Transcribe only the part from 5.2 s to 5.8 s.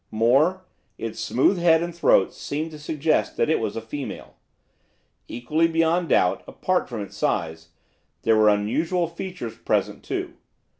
Equally